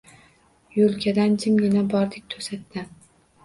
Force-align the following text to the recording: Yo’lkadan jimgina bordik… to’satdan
Yo’lkadan 0.77 1.37
jimgina 1.45 1.87
bordik… 1.95 2.29
to’satdan 2.35 2.93